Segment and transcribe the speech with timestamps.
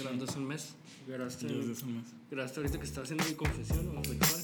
[0.00, 0.74] Grabando hace un mes.
[1.06, 2.04] Grabaste, Desde hace un mes.
[2.30, 4.42] grabaste ahorita que estaba haciendo mi confesión homosexual.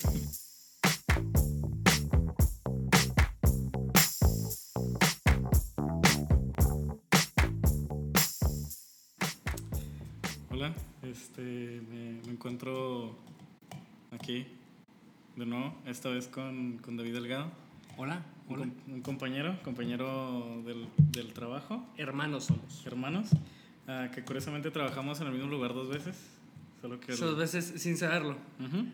[10.50, 11.43] Hola, este,
[11.91, 13.16] me, me encuentro
[14.11, 14.46] aquí
[15.36, 17.50] de nuevo, esta vez con, con David Delgado,
[17.98, 18.66] Hola, un, hola.
[18.84, 22.86] com- un compañero, compañero del, del trabajo, Hermanos somos.
[22.86, 23.29] hermanos,
[23.89, 26.16] ah, que curiosamente trabajamos en el mismo lugar dos veces,
[26.80, 27.14] solo que...
[27.14, 28.37] Dos veces sin saberlo.
[28.61, 28.87] Ujú.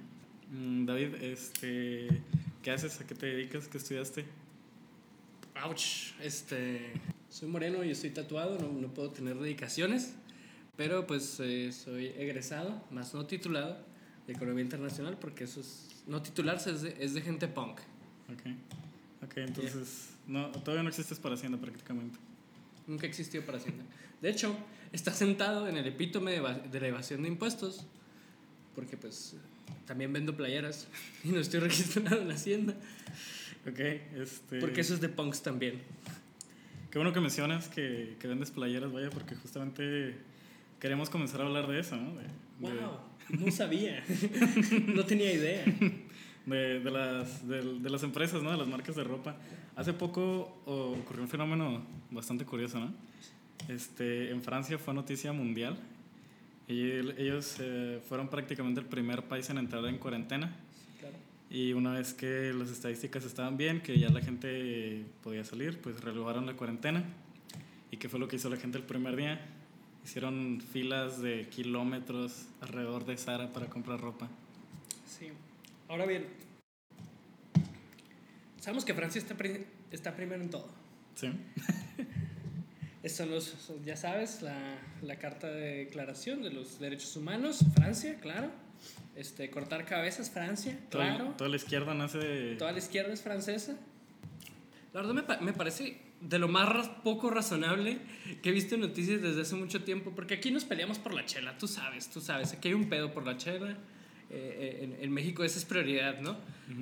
[0.52, 2.08] Mm, David, este,
[2.62, 3.00] ¿qué haces?
[3.00, 3.68] ¿A qué te dedicas?
[3.68, 4.24] ¿Qué estudiaste?
[5.64, 6.12] Ouch.
[6.20, 6.92] Este.
[7.28, 10.14] Soy moreno y estoy tatuado, no, no puedo tener dedicaciones.
[10.76, 13.78] Pero pues eh, soy egresado, más no titulado,
[14.26, 15.88] de Economía Internacional, porque eso es.
[16.06, 17.78] No titularse es de, es de gente punk.
[18.32, 18.42] Ok,
[19.22, 22.18] ok, entonces, no, todavía no existes para Hacienda prácticamente.
[22.86, 23.84] Nunca existió para Hacienda.
[24.20, 24.56] De hecho,
[24.92, 27.86] está sentado en el epítome de, la evasión de impuestos,
[28.74, 29.36] porque pues
[29.86, 30.88] también vendo playeras
[31.24, 32.74] y no estoy registrado en Hacienda,
[33.68, 34.58] Ok, este...
[34.58, 35.80] porque eso es de punks también.
[36.90, 40.16] Qué bueno que mencionas que, que vendes playeras, vaya, porque justamente
[40.80, 42.14] queremos comenzar a hablar de eso, ¿no?
[42.16, 42.98] De, de- ¡Wow!
[43.28, 44.04] No sabía.
[44.86, 45.64] no tenía idea.
[46.46, 48.50] De, de las, de, de las empresas, ¿no?
[48.50, 49.36] De las marcas de ropa.
[49.76, 52.92] Hace poco o- ocurrió un fenómeno bastante curioso, ¿no?
[53.68, 55.78] Este, en Francia fue noticia mundial.
[56.68, 60.54] Y el- ellos eh, fueron prácticamente el primer país en entrar en cuarentena.
[61.00, 61.14] Claro.
[61.50, 66.00] Y una vez que las estadísticas estaban bien, que ya la gente podía salir, pues
[66.02, 67.04] relevaron la cuarentena.
[67.90, 69.40] ¿Y qué fue lo que hizo la gente el primer día?
[70.04, 74.28] Hicieron filas de kilómetros alrededor de Sara para comprar ropa.
[75.06, 75.28] Sí.
[75.92, 76.24] Ahora bien,
[78.58, 80.66] sabemos que Francia está, pri- está primero en todo.
[81.14, 81.28] ¿Sí?
[83.02, 87.58] Estos son los, son, ya sabes, la, la Carta de Declaración de los Derechos Humanos,
[87.74, 88.50] Francia, claro.
[89.16, 91.34] Este, cortar cabezas, Francia, Toda, claro.
[91.36, 92.56] toda la izquierda nace de...
[92.56, 93.76] Toda la izquierda es francesa.
[94.94, 97.98] La verdad me, pa- me parece de lo más poco razonable
[98.40, 101.26] que he visto en noticias desde hace mucho tiempo, porque aquí nos peleamos por la
[101.26, 103.76] chela, tú sabes, tú sabes, aquí hay un pedo por la chela.
[104.32, 106.36] Eh, en, en México esa es prioridad, ¿no?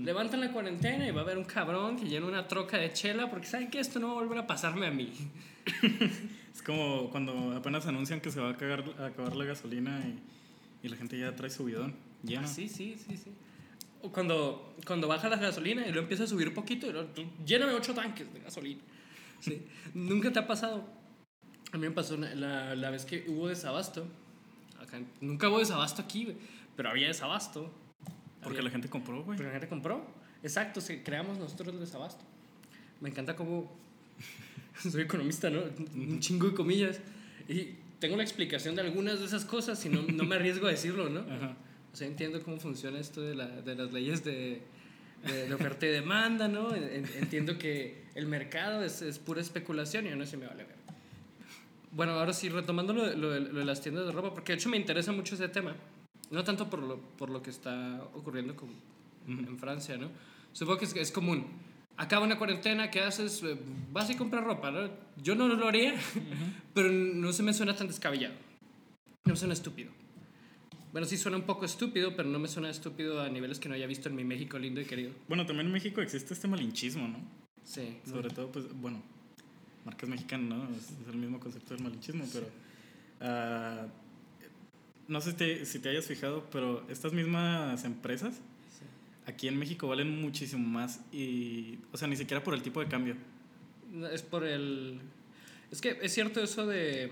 [0.04, 3.28] Levantan la cuarentena y va a haber un cabrón que llena una troca de chela
[3.28, 5.12] porque saben que esto no va a volver a pasarme a mí.
[6.54, 10.86] Es como cuando apenas anuncian que se va a, cagar- a acabar la gasolina y,
[10.86, 11.94] y la gente ya trae su bidón
[12.24, 12.42] lleno.
[12.44, 13.30] Ah, sí, sí, sí, sí.
[14.02, 17.08] O cuando, cuando baja la gasolina y lo empieza a subir poquito y luego,
[17.46, 18.80] lléname ocho tanques de gasolina.
[19.40, 19.62] Sí.
[19.94, 20.84] ¿Nunca te ha pasado?
[21.72, 24.06] A mí me pasó la, la vez que hubo desabasto.
[24.80, 26.36] Acá, nunca hubo desabasto aquí, güey,
[26.80, 27.70] pero había desabasto.
[28.42, 29.36] Porque Había- la gente compró, güey.
[29.36, 30.02] porque la gente compró.
[30.42, 32.24] Exacto, sí, creamos nosotros el desabasto.
[33.02, 33.70] Me encanta cómo...
[34.90, 35.60] Soy economista, ¿no?
[35.94, 36.98] Un chingo de comillas.
[37.48, 40.70] Y tengo la explicación de algunas de esas cosas y no, no me arriesgo a
[40.70, 41.20] decirlo, ¿no?
[41.20, 41.54] Ajá.
[41.92, 44.62] O sea, entiendo cómo funciona esto de, la, de las leyes de,
[45.26, 46.74] de, de oferta y demanda, ¿no?
[46.74, 50.64] En- en- Entiendo que el mercado es, es pura especulación y no se me vale
[50.64, 50.76] ver.
[51.92, 54.78] Bueno, ahora sí, retomando lo lo de las tiendas de ropa, porque de hecho me
[54.78, 55.76] interesa mucho ese tema.
[56.30, 58.68] No tanto por lo, por lo que está ocurriendo con,
[59.26, 60.08] en Francia, ¿no?
[60.52, 61.44] Supongo que es, es común.
[61.96, 63.42] Acaba una cuarentena, ¿qué haces?
[63.42, 63.58] Eh,
[63.92, 64.88] Vas y compras ropa, ¿no?
[65.22, 65.94] Yo no lo haría,
[66.74, 68.34] pero no se me suena tan descabellado.
[69.24, 69.90] No me suena estúpido.
[70.92, 73.74] Bueno, sí suena un poco estúpido, pero no me suena estúpido a niveles que no
[73.74, 75.12] haya visto en mi México lindo y querido.
[75.28, 77.18] Bueno, también en México existe este malinchismo, ¿no?
[77.64, 77.98] Sí.
[78.08, 79.00] Sobre todo, pues, bueno,
[79.84, 80.76] marcas mexicanas, ¿no?
[80.76, 82.46] Es, es el mismo concepto del malinchismo, pero...
[83.20, 83.86] ah,
[85.10, 88.84] no sé si te, si te hayas fijado, pero estas mismas empresas Sí.
[89.26, 91.78] aquí en México valen muchísimo más y...
[91.92, 93.16] O sea, ni siquiera por el tipo de cambio.
[94.12, 95.00] Es por el...
[95.72, 97.10] Es que es cierto eso de...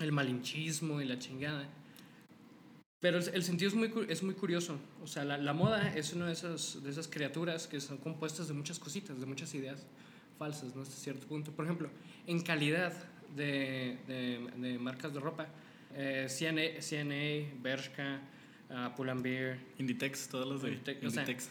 [0.00, 1.68] El malinchismo y la chingada.
[3.00, 4.76] Pero el, el sentido es muy, es muy curioso.
[5.04, 8.48] O sea, la, la moda es una de esas, de esas criaturas que son compuestas
[8.48, 9.86] de muchas cositas, de muchas ideas
[10.36, 10.82] falsas, ¿no?
[10.82, 11.52] Hasta cierto punto.
[11.52, 11.90] Por ejemplo,
[12.26, 12.92] en calidad
[13.36, 15.46] de, de, de marcas de ropa,
[15.94, 18.20] eh, CNA, CNA, Bershka,
[18.70, 21.50] uh, Pull&Bear, Inditex, todas las de Inditex, o sea, Inditex.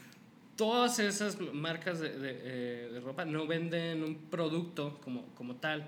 [0.55, 5.85] todas esas marcas de, de, eh, de ropa no venden un producto como, como tal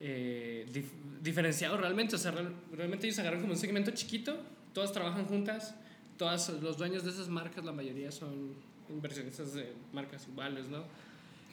[0.00, 2.16] eh, dif- diferenciado realmente.
[2.16, 4.40] O sea, real- realmente ellos agarran como un segmento chiquito,
[4.72, 5.74] todas trabajan juntas,
[6.16, 8.54] todos los dueños de esas marcas, la mayoría son
[8.88, 10.84] inversionistas de marcas iguales, ¿no?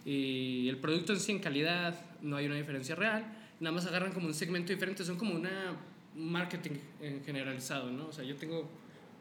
[0.05, 3.25] Y el producto en sí en calidad no hay una diferencia real,
[3.59, 5.77] nada más agarran como un segmento diferente, son como una un
[6.17, 8.07] marketing eh, generalizado, ¿no?
[8.07, 8.69] O sea, yo tengo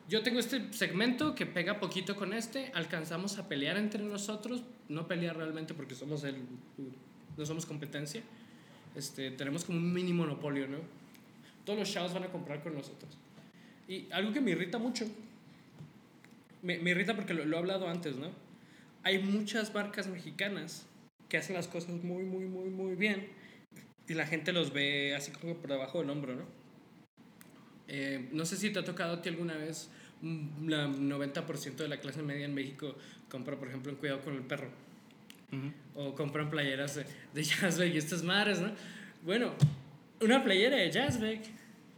[0.09, 5.09] yo tengo este segmento que pega poquito con este, alcanzamos a pelear entre nosotros, no
[5.09, 6.37] pelear realmente porque somos el
[7.37, 8.23] no somos competencia.
[8.95, 10.79] Este, tenemos como un mini monopolio, ¿no?
[11.65, 13.19] Todos los chavos van a comprar con nosotros.
[13.89, 15.07] Y algo que me irrita mucho,
[16.63, 18.31] me, me irrita porque lo, lo he hablado antes, ¿no?
[19.03, 20.87] Hay muchas marcas mexicanas
[21.29, 23.29] que hacen las cosas muy, muy, muy, muy bien
[24.09, 26.66] y la gente los ve así como por debajo del hombro, ¿no?
[27.89, 29.89] Eh, no sé si te ha tocado a ti alguna vez,
[30.23, 32.97] mm, la 90% de la clase media en México
[33.29, 34.71] compra, por ejemplo, en Cuidado con el Perro.
[35.95, 38.73] O compran playeras de, de Jazzbeck y estas madres, ¿no?
[39.25, 39.55] Bueno,
[40.21, 41.41] una playera de Jazzbeck,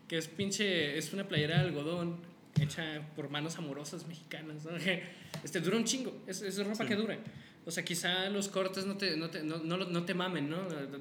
[0.07, 2.19] que es pinche, es una playera de algodón
[2.61, 4.73] hecha por manos amorosas mexicanas, ¿no?
[5.45, 7.19] Este, dura un chingo, es, es ropa que dura.
[7.65, 10.57] O sea, quizá los cortes no te, no te, no, no, no te mamen, ¿no?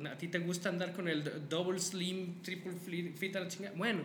[0.09, 2.73] A ti te gusta andar con el double slim, triple
[3.15, 3.75] fit a la chingada.
[3.75, 4.01] Bueno,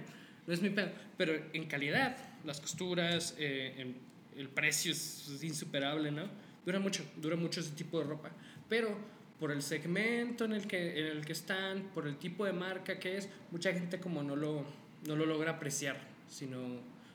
[0.47, 0.91] no es mi pedo.
[1.17, 3.97] Pero en calidad, las costuras, eh, en,
[4.37, 6.25] el precio es, insuperable, ¿no?
[6.65, 8.31] Dura mucho, dura mucho ese tipo de ropa.
[8.69, 8.97] Pero
[9.39, 12.99] por el segmento en el que, en el que están, por el tipo de marca
[12.99, 14.65] que es, mucha gente como no lo,
[15.07, 15.97] no lo logra apreciar,
[16.29, 16.59] sino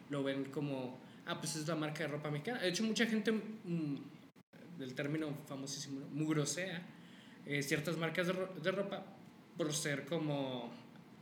[0.10, 2.62] lo ven como, ah, pues es la marca de ropa mexicana.
[2.62, 3.32] De hecho, mucha gente...
[3.32, 3.96] Mmm,
[4.78, 6.08] del término famosísimo, ¿no?
[6.08, 6.82] mugrosea
[7.46, 9.04] eh, ciertas marcas de, ropa
[9.58, 10.72] por ser como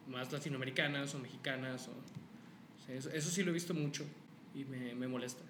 [0.08, 1.88] más latinoamericanas o mexicanas.
[1.88, 4.06] O, o sea, eso, eso, sí lo he visto mucho
[4.54, 5.44] y me, me, molesta.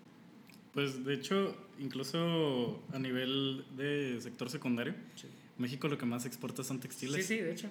[0.73, 5.27] Pues de hecho, incluso a nivel de sector secundario, sí.
[5.57, 7.25] México lo que más exporta son textiles.
[7.25, 7.69] Sí, sí, de hecho.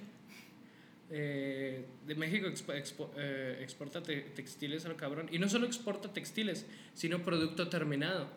[1.10, 5.28] Eh, de México expo, expo, eh, exporta te textiles a lo cabrón.
[5.30, 8.28] Y no solo exporta textiles, sino producto terminado.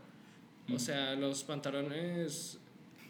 [0.73, 2.59] O sea, los pantalones,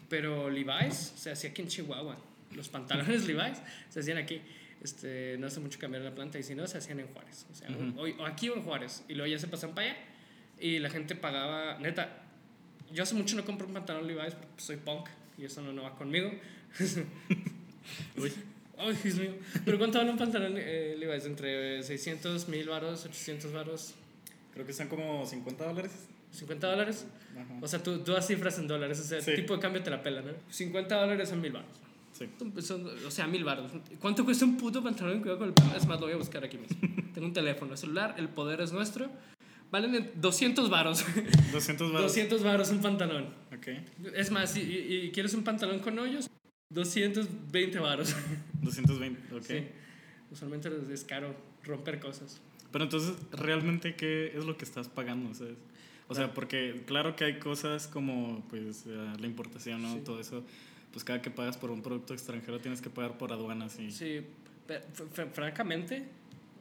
[0.08, 2.16] pero Levi's se hacía aquí en Chihuahua.
[2.54, 3.58] Los pantalones Levi's
[3.88, 4.40] se hacían aquí.
[4.82, 7.46] Este, no hace mucho cambiar la planta y si no, se hacían en Juárez.
[7.50, 8.18] O sea, uh -huh.
[8.18, 9.02] o, o, aquí o en Juárez.
[9.08, 9.98] Y luego ya se pasan para allá
[10.60, 12.22] y la gente pagaba, neta,
[12.92, 15.82] yo hace mucho no compro un pantalón Levi's porque soy punk y eso no, no
[15.82, 16.30] va conmigo.
[18.16, 18.32] Uy.
[18.76, 19.34] Ay, Dios mío.
[19.64, 21.26] ¿Pero cuánto vale un pantalón eh, Levi's?
[21.26, 23.94] ¿Entre 600, 1000 varos, 800 varos?
[24.52, 25.92] Creo que están como 50 dólares.
[26.32, 27.06] 50 dólares.
[27.36, 27.58] Ajá.
[27.60, 29.00] O sea, tú, tú das cifras en dólares.
[29.00, 29.34] O sea, sí.
[29.34, 30.32] tipo de cambio te la pela, ¿no?
[30.50, 31.68] 50 dólares son mil baros.
[32.18, 32.28] Sí.
[32.62, 33.70] Son, o sea, mil baros.
[34.00, 35.20] ¿Cuánto cuesta un puto pantalón?
[35.20, 35.76] Cuidado con el.
[35.76, 36.76] Es más, lo voy a buscar aquí mismo.
[37.14, 39.08] Tengo un teléfono, celular, el poder es nuestro.
[39.70, 41.04] Valen 200 varos.
[41.52, 42.08] 200 varos.
[42.08, 43.26] 200 varos un pantalón.
[43.56, 43.68] Ok.
[44.14, 46.28] Es más, si y, y quieres un pantalón con hoyos,
[46.70, 48.16] 220 varos.
[48.62, 49.42] 220, ok.
[49.42, 49.68] Sí.
[50.32, 52.40] Usualmente es caro romper cosas.
[52.72, 55.32] Pero entonces, ¿realmente qué es lo que estás pagando?
[55.34, 55.56] ¿sabes?
[56.08, 59.94] O sea, porque claro que hay cosas como pues la importación, ¿no?
[59.94, 60.00] Sí.
[60.04, 60.42] Todo eso.
[60.92, 63.90] Pues cada que pagas por un producto extranjero tienes que pagar por aduanas y...
[63.90, 64.22] Sí,
[64.66, 64.82] pero,
[65.32, 66.04] francamente,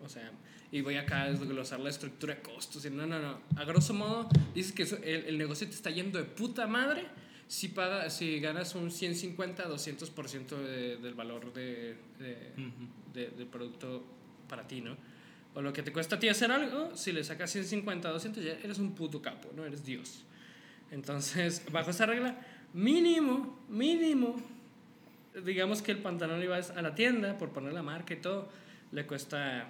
[0.04, 0.32] o sea,
[0.72, 3.40] y voy acá a desglosar la estructura de costos y no, no, no.
[3.56, 7.06] A grosso modo, dices que eso, el, el, negocio te está yendo de puta madre
[7.48, 13.14] si, paga, si ganas un 150, 200% de, del valor de, de, uh -huh.
[13.14, 14.04] de, del producto
[14.48, 14.96] para ti, ¿no?
[15.58, 18.52] o lo que te cuesta a ti hacer algo, si le sacas 150, 200, ya
[18.64, 20.24] eres un puto capo, no eres Dios.
[20.92, 22.40] Entonces, bajo esa regla,
[22.78, 24.36] mínimo, mínimo,
[25.44, 28.48] digamos que el pantalón iba a la tienda por poner la marca y todo,
[28.92, 29.68] le cuesta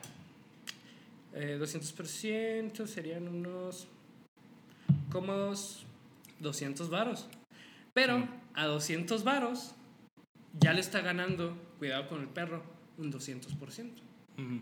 [1.33, 3.88] eh, 200%, serían unos
[5.09, 5.86] cómodos
[6.39, 7.27] 200 varos.
[7.94, 8.25] Pero sí.
[8.56, 9.74] a 200 varos
[10.59, 12.62] ya le está ganando, cuidado con el perro,
[12.98, 13.48] un 200%.
[14.38, 14.62] Uh -huh.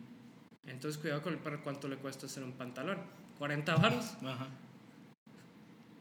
[0.67, 2.99] Entonces, cuidado con el perro, ¿cuánto le cuesta hacer un pantalón?
[3.39, 4.05] ¿40 varos?
[4.23, 4.47] Ajá.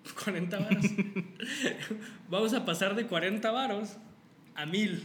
[0.24, 0.86] 40 varos.
[2.28, 3.96] Vamos a pasar de 40 varos
[4.54, 5.02] a 1000.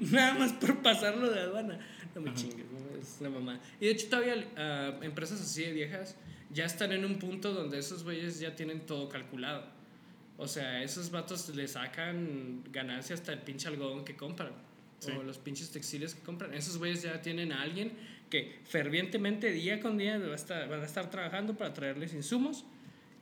[0.10, 1.78] Nada más por pasarlo de aduana.
[2.14, 2.38] No me Ajá.
[2.38, 2.98] chingues, ¿no?
[2.98, 3.60] es una mamá.
[3.80, 6.16] Y de hecho, todavía uh, empresas así de viejas
[6.50, 9.64] ya están en un punto donde esos güeyes ya tienen todo calculado.
[10.38, 14.52] O sea, esos vatos le sacan ganancia hasta el pinche algodón que compran.
[14.98, 15.12] Sí.
[15.12, 16.54] O los pinches textiles que compran.
[16.54, 17.92] Esos güeyes ya tienen a alguien
[18.30, 22.64] que fervientemente día con día va a estar, van a estar trabajando para traerles insumos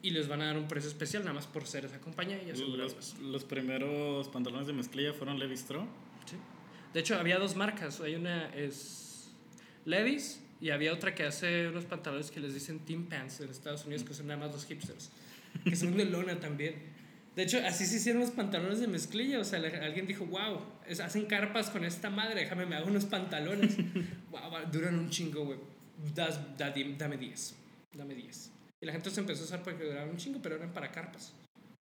[0.05, 2.55] y les van a dar un precio especial nada más por ser esa compañía y
[2.55, 5.89] los, los primeros pantalones de mezclilla fueron Levi Strauss.
[6.27, 6.37] Sí.
[6.93, 8.03] De hecho, había dos marcas.
[8.03, 9.31] Hay una es
[9.87, 13.87] Levi's y había otra que hace unos pantalones que les dicen Team Pants en Estados
[13.87, 15.11] Unidos, que son nada más los hipsters,
[15.65, 16.75] que son de lona también.
[17.35, 19.41] De hecho, así se hicieron los pantalones de mezclilla.
[19.41, 23.07] O sea, alguien dijo, wow, es, hacen carpas con esta madre, déjame, me hago unos
[23.07, 23.77] pantalones.
[24.31, 25.59] wow, duran un chingo, güey.
[26.15, 27.55] Dame 10.
[27.95, 28.54] Dame 10.
[28.85, 31.33] Y la gente se empezó a usar porque duraban un chingo, pero eran para carpas.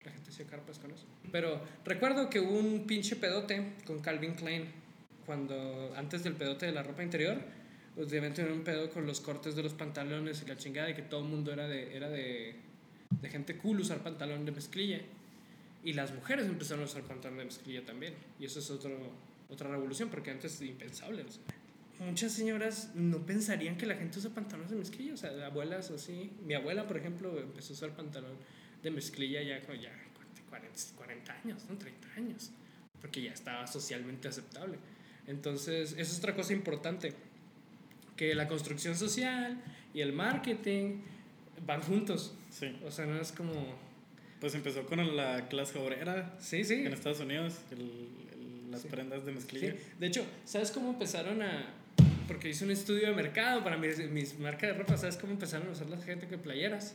[0.05, 1.05] La gente hacía carpas con eso.
[1.31, 4.65] Pero recuerdo que hubo un pinche pedote con Calvin Klein.
[5.25, 7.37] Cuando, antes del pedote de la ropa interior,
[7.97, 11.03] obviamente era un pedo con los cortes de los pantalones y la chingada, y que
[11.03, 12.57] todo el mundo era de, era de
[13.31, 15.01] gente cool usar pantalón de mezclilla.
[15.85, 18.15] Y las mujeres empezaron a usar pantalón de mezclilla también.
[18.41, 18.91] Y eso es otro,
[19.49, 21.23] otra revolución, porque antes es impensable.
[21.23, 21.39] No sé.
[22.01, 25.95] Muchas señoras no pensarían que la gente usa pantalones de mezclilla, o sea, abuelas o
[25.97, 26.31] así.
[26.45, 28.37] Mi abuela, por ejemplo, empezó a usar pantalón
[28.83, 29.91] de mezclilla ya con ya
[30.49, 31.77] 40, 40 años, ¿no?
[31.77, 32.51] 30 años,
[33.01, 34.79] porque ya estaba socialmente aceptable.
[35.27, 37.13] Entonces, eso es otra cosa importante,
[38.17, 39.61] que la construcción social
[39.95, 41.01] y el marketing
[41.67, 42.35] van juntos.
[42.51, 42.77] Sí.
[42.85, 43.53] O sea, no es como...
[44.41, 46.75] Pues empezó con la clase obrera Sí, sí.
[46.75, 47.81] en Estados Unidos, el-
[48.33, 48.89] el- las Sí.
[48.89, 49.37] prendas de Sí.
[49.37, 49.75] mezclilla.
[49.99, 51.75] De hecho, ¿sabes cómo empezaron a...?
[52.29, 54.97] Porque hice un estudio de mercado para mis, mis marcas de ropa.
[54.97, 56.95] ¿Sabes cómo empezaron a usar la gente que playeras?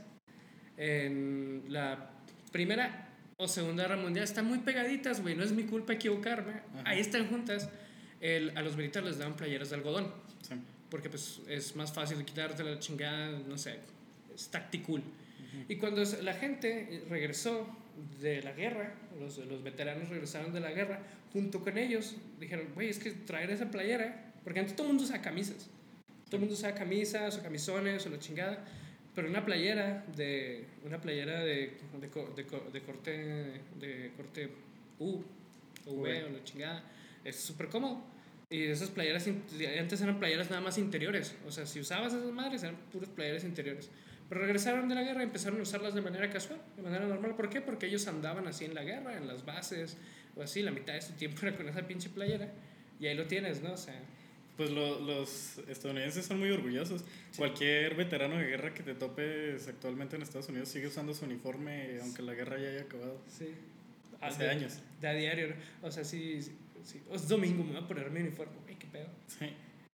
[0.78, 2.12] En la
[2.52, 5.36] primera o segunda guerra mundial están muy pegaditas, güey.
[5.36, 6.52] No es mi culpa equivocarme.
[6.52, 6.84] Ajá.
[6.86, 7.70] Ahí están juntas.
[8.22, 10.12] El- a los militares les daban playeras de algodón.
[10.48, 10.56] Sí.
[10.90, 13.80] Porque pues es más fácil quitarte la chingada, no sé.
[14.34, 15.04] Es tactical.
[15.68, 17.68] Y cuando la gente regresó
[18.22, 21.00] de la guerra, los, los veteranos regresaron de la guerra,
[21.32, 25.04] junto con ellos dijeron, güey, es que traer esa playera, porque antes todo el mundo
[25.04, 25.70] usaba camisas,
[26.26, 28.64] todo el mundo usaba camisas o camisones o la chingada,
[29.16, 34.50] pero una playera de, una playera de, de, de de corte, de corte
[35.00, 35.22] U
[35.86, 36.84] o V o la chingada,
[37.24, 38.04] es súper cómodo.
[38.50, 42.62] Y esas playeras, antes eran playeras nada más interiores, o sea, si usabas esas madres
[42.64, 43.90] eran puras playeras interiores.
[44.30, 47.36] Pero regresaron de la guerra y empezaron a usarlas de manera casual, de manera normal.
[47.36, 47.62] ¿Por qué?
[47.62, 49.98] Porque ellos andaban así en la guerra, en las bases,
[50.36, 52.50] o así, la mitad de su tiempo era con esa pinche playera.
[53.00, 53.74] Y ahí lo tienes, ¿no?
[53.74, 54.00] O sea,
[54.58, 57.04] Pues lo- los estadounidenses son muy orgullosos.
[57.38, 61.98] Cualquier veterano de guerra que te topes actualmente en Estados Unidos sigue usando su uniforme
[62.02, 63.20] aunque la guerra ya haya acabado.
[63.28, 63.48] sí.
[64.22, 64.80] Hace de- años.
[65.02, 65.54] De a diario.
[65.82, 66.52] O sea, sí, sí,
[66.86, 67.02] sí.
[67.10, 68.54] O es domingo, me voy a poner mi uniforme.
[68.64, 69.08] Güey, qué pedo.
[69.28, 69.48] Sí.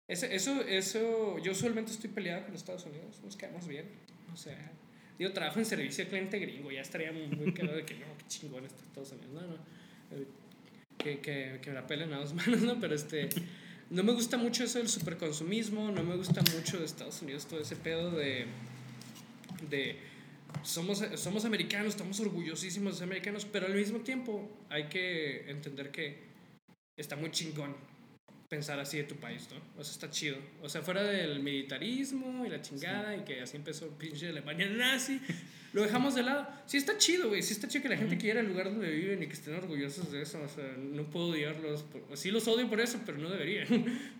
[0.08, 3.86] Eso, eso, eso, yo usualmente estoy peleado con Estados Unidos, nos quedamos bien.
[4.32, 4.72] O sea,
[5.18, 8.25] digo, trabajo en servicio al cliente gringo, ya estaría muy, cagado de que no, qué
[8.28, 9.30] chingón está Estados Unidos.
[9.34, 9.56] No, no.
[9.56, 10.28] eh,
[11.00, 12.80] Que, que, que me la pelen a dos manos, ¿no?
[12.80, 13.30] Pero este,
[13.89, 17.60] no me gusta mucho eso del superconsumismo, no me gusta mucho de Estados Unidos todo
[17.60, 18.46] ese pedo de.
[19.69, 19.98] de
[20.63, 25.91] somos, somos americanos, estamos orgullosísimos de ser americanos, pero al mismo tiempo hay que entender
[25.91, 26.24] que
[26.98, 27.75] está muy chingón
[28.50, 29.62] pensar así de tu país, ¿no?
[29.79, 30.38] O sea, está chido.
[30.62, 35.22] O sea, fuera del militarismo y la chingada y que así empezó pinche Alemania nazi,
[35.72, 36.48] lo dejamos de lado.
[36.65, 37.44] Sí está chido, güey.
[37.44, 40.12] Sí está chido que la gente quiera el lugar donde viven y que estén orgullosos
[40.12, 40.41] de eso.
[40.41, 41.84] O sea, no puedo odiarlos.
[41.84, 43.65] por- Sí los odio por eso, pero no debería.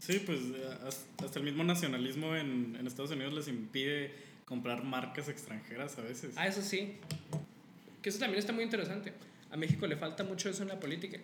[0.00, 0.38] Sí, pues
[0.86, 4.10] as- hasta el mismo nacionalismo en, en Estados Unidos les impide
[4.46, 6.32] comprar marcas extranjeras a veces.
[6.36, 6.94] Ah, eso sí.
[8.00, 9.12] Que eso también está muy interesante.
[9.50, 11.18] A México le falta mucho eso en la política.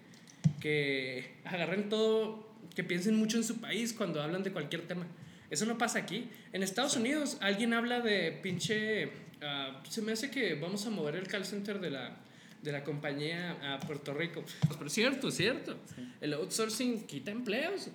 [0.60, 5.06] Que agarren todo, que piensen mucho en su país cuando hablan de cualquier tema.
[5.50, 6.28] Eso no pasa aquí.
[6.52, 9.10] En Estados Unidos alguien habla de pinche...
[9.42, 12.16] ah, se me hace que vamos a mover el call center de la,
[12.62, 14.44] de la compañía a Puerto Rico.
[14.78, 15.76] Pero cierto, cierto.
[16.20, 17.90] El outsourcing quita empleos.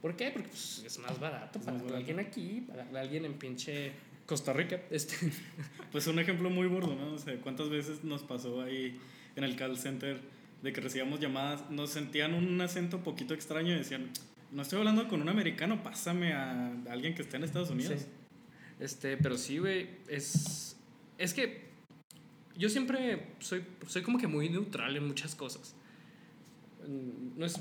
[0.00, 0.30] ¿Por qué?
[0.30, 1.96] Porque pues, es más barato para más barato.
[1.98, 3.92] alguien aquí, para alguien en pinche
[4.26, 4.80] Costa Rica.
[4.90, 5.14] Este,
[5.92, 7.14] Pues un ejemplo muy burdo, ¿no?
[7.14, 8.98] O sea, ¿cuántas veces nos pasó ahí
[9.36, 10.20] en el call center
[10.62, 14.10] de que recibíamos llamadas, nos sentían un acento poquito extraño y decían,
[14.50, 18.00] no estoy hablando con un americano, pásame a alguien que esté en Estados Unidos.
[18.00, 18.06] Sí.
[18.80, 20.76] Este, pero sí, güey, es
[21.18, 21.68] es que
[22.56, 25.74] yo siempre soy soy como que muy neutral en muchas cosas.
[26.86, 27.60] No es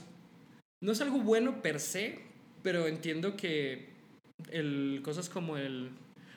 [0.79, 2.19] no es algo bueno per se,
[2.61, 3.89] pero entiendo que
[4.51, 5.89] el cosas como el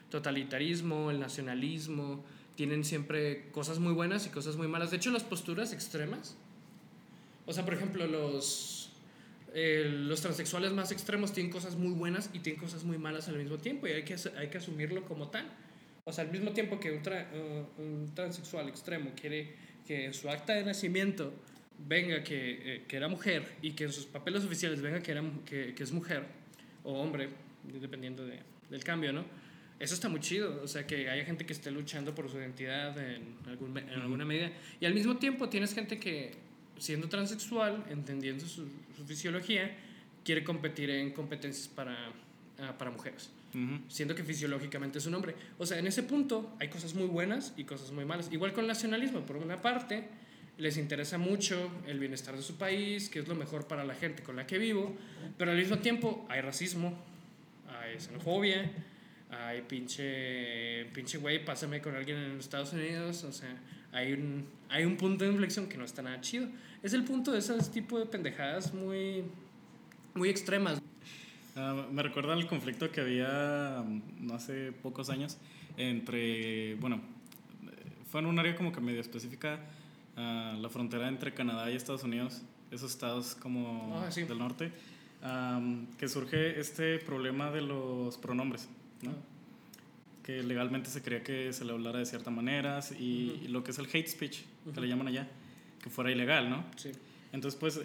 [0.09, 2.25] totalitarismo, el nacionalismo
[2.57, 4.91] tienen siempre cosas muy buenas y cosas muy malas.
[4.91, 6.37] De hecho, las posturas extremas,
[7.51, 8.93] o sea, por ejemplo, los
[9.53, 13.37] eh, los transexuales más extremos tienen cosas muy buenas y tienen cosas muy malas al
[13.37, 15.47] mismo tiempo y hay que, hay que asumirlo como tal.
[16.05, 19.55] O sea, al mismo tiempo que un, tra- uh, un transexual extremo quiere
[19.87, 21.33] que en su acta de nacimiento
[21.89, 25.23] venga que, eh, que era mujer y que en sus papeles oficiales venga que, era,
[25.45, 26.23] que, que es mujer
[26.85, 27.29] o hombre,
[27.81, 28.39] dependiendo de,
[28.71, 29.25] del cambio, ¿no?
[29.81, 32.97] Eso está muy chido, o sea, que haya gente que esté luchando por su identidad
[32.99, 34.53] en, algún, en alguna medida.
[34.79, 36.33] Y al mismo tiempo tienes gente que,
[36.81, 39.71] siendo transexual, entendiendo su, su fisiología,
[40.25, 41.95] quiere competir en competencias para,
[42.59, 43.31] ah, para mujeres,
[43.89, 45.35] siendo que fisiológicamente es un hombre.
[45.59, 48.33] O sea, en ese punto hay cosas muy buenas y cosas muy malas.
[48.33, 50.09] Igual con el nacionalismo, por una parte,
[50.59, 54.23] les interesa mucho el bienestar de su país, que es lo mejor para la gente
[54.23, 54.97] con la que vivo,
[55.39, 56.99] pero al mismo tiempo hay racismo,
[57.69, 58.71] hay xenofobia,
[59.31, 63.55] hay pinche, pinche güey, pásame con alguien en Estados Unidos, o sea,
[63.93, 66.49] hay un, hay un punto de inflexión que no está nada chido.
[66.83, 69.25] Es el punto de ese tipo de pendejadas muy,
[70.15, 70.81] muy extremas.
[71.57, 73.85] Ah, me recuerda el conflicto que había
[74.19, 75.37] no hace pocos años
[75.77, 77.01] entre, bueno,
[78.11, 79.61] fue en un área como que medio específica,
[80.17, 84.23] ah, la frontera entre Canadá y Estados Unidos, esos estados como Ah, sí.
[84.23, 84.73] del norte,
[85.23, 88.69] am, que surge este problema de los pronombres,
[89.03, 89.15] ¿no?
[90.23, 93.45] Que legalmente se creía que se le hablara de cierta manera y, Ujú.
[93.45, 94.81] y lo que es el hate speech, que Ujú.
[94.81, 95.29] le llaman allá,
[95.83, 96.65] que fuera ilegal, ¿no?
[96.77, 96.91] Sí.
[97.33, 97.83] Entonces, pues, eh,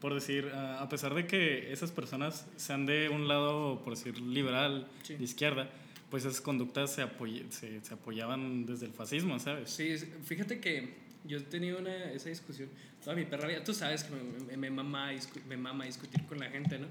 [0.00, 4.18] por decir, ah, a pesar de que esas personas sean de un lado, por decir,
[4.20, 5.16] liberal, Sí.
[5.16, 5.70] de izquierda,
[6.10, 9.70] pues esas conductas se, apoy- se, se apoyaban desde el fascismo, ¿sabes?
[9.70, 10.94] Sí, fíjate que
[11.24, 12.68] yo he tenido una, esa discusión
[13.02, 13.64] toda mi perra vida.
[13.64, 15.10] Tú sabes que me, me, me mama,
[15.48, 16.86] me mama discutir con la gente, ¿no?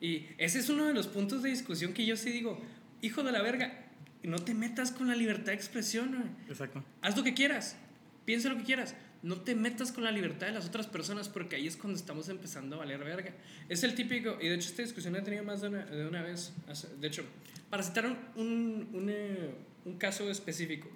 [0.00, 2.60] Y ese es uno de los puntos de discusión que yo sí digo,
[3.02, 3.86] hijo de la verga,
[4.22, 6.28] no te metas con la libertad de expresión, güey.
[6.48, 6.84] Exacto.
[7.02, 7.76] Haz lo que quieras,
[8.24, 8.94] piensa lo que quieras.
[9.22, 12.28] No te metas con la libertad de las otras personas porque ahí es cuando estamos
[12.30, 13.32] empezando a valer verga.
[13.68, 16.06] Es el típico, y de hecho esta discusión la he tenido más de una, de
[16.06, 16.54] una vez.
[16.98, 17.24] De hecho,
[17.68, 19.54] para citar un, un, un, eh,
[19.84, 20.88] un caso específico,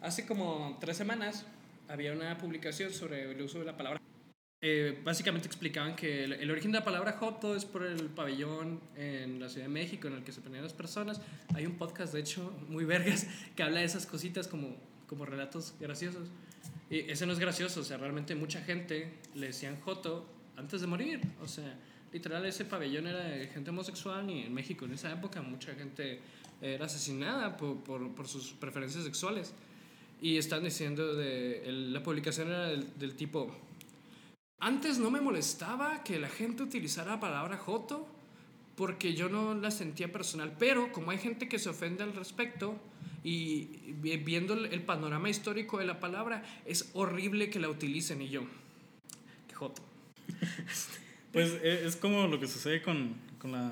[0.00, 1.44] hace como tres semanas
[1.88, 4.00] había una publicación sobre el uso de la palabra.
[4.68, 9.38] Eh, básicamente explicaban que el, origen de la palabra joto es por el pabellón en
[9.38, 11.20] la Ciudad de México en el que se ponían las personas.
[11.54, 14.74] Hay un podcast, de hecho, muy vergas, que habla de esas cositas como,
[15.06, 16.26] como relatos graciosos.
[16.90, 20.88] Y ese no es gracioso, o sea, realmente mucha gente le decían joto antes de
[20.88, 21.20] morir.
[21.40, 21.78] O sea,
[22.12, 26.18] literal ese pabellón era de gente homosexual y en México en esa época mucha gente
[26.60, 29.54] era asesinada por, por, por sus preferencias sexuales.
[30.20, 33.56] Y están diciendo de la publicación era del tipo
[34.60, 38.06] antes no me molestaba que la gente utilizara la palabra joto
[38.76, 42.78] porque yo no la sentía personal, pero como hay gente que se ofende al respecto
[43.24, 43.68] y
[44.02, 48.42] vi- viendo el, panorama histórico de la palabra, es horrible que la utilicen y yo,
[49.54, 49.82] joto.
[51.32, 53.70] Pues e- es como lo que sucede con, con la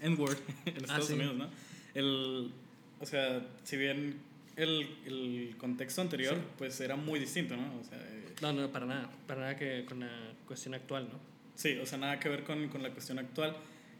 [0.00, 1.14] N-word en Estados sí.
[1.14, 1.48] Unidos, ¿no?
[1.94, 2.52] El,
[3.00, 4.16] o sea, si bien
[4.62, 6.42] el, el contexto anterior, Sí.
[6.58, 7.78] pues era muy distinto, ¿no?
[7.80, 10.10] O sea, eh, No, no, para nada, para nada que con la
[10.46, 11.18] cuestión actual, ¿no?
[11.54, 13.54] sí, o sea, nada que ver con, con la cuestión actual.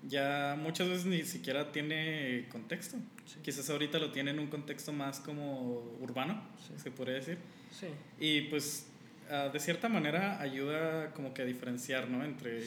[0.09, 2.97] Ya muchas veces ni siquiera tiene contexto.
[3.27, 3.39] Sí.
[3.43, 6.73] Quizás ahorita lo tiene en un contexto más como urbano, Sí.
[6.83, 7.37] se podría decir.
[7.71, 7.87] Sí,
[8.19, 8.87] Y pues
[9.31, 12.25] ah, de cierta manera ayuda como que a diferenciar, ¿no?
[12.25, 12.59] Entre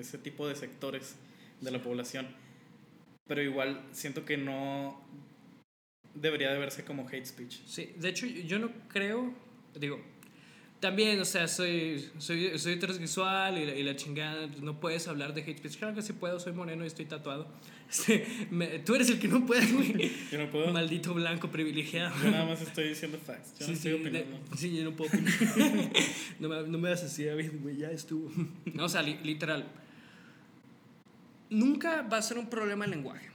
[0.00, 1.16] ese tipo de sectores
[1.60, 2.26] de la población.
[3.26, 4.98] Pero igual siento que no
[6.14, 7.60] debería de verse como hate speech.
[7.66, 7.90] sí.
[7.96, 9.32] De hecho, yo no creo,
[9.78, 10.00] digo,
[10.80, 15.34] también, o sea, soy, soy, soy transexual y la, y la chingada, no puedes hablar
[15.34, 15.76] de hate speech.
[15.78, 17.48] Claro que sí puedo, soy moreno y estoy tatuado.
[17.88, 20.12] Este, me- tú eres el que no puede, güey.
[20.30, 20.70] Yo no puedo.
[20.74, 22.14] Maldito blanco privilegiado.
[22.22, 23.54] Yo nada más estoy diciendo facts.
[23.58, 24.56] Yo Sí, no sí, estoy de- opinando.
[24.58, 25.32] sí, yo no puedo opinar.
[26.38, 28.30] no, me, no me das así, David, güey, ya estuvo.
[28.74, 29.64] No, o sea, li- literal.
[31.50, 33.28] Nunca va a ser un problema el lenguaje.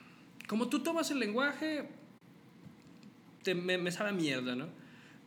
[0.47, 1.89] Como tú tomas el lenguaje,
[3.43, 4.67] te, me, me sabe mierda, ¿no?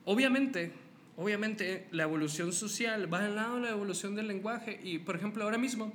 [0.04, 0.72] Obviamente,
[1.16, 4.80] obviamente, la evolución social va al lado de la evolución del lenguaje.
[4.82, 5.92] Y, por ejemplo, ahora mismo,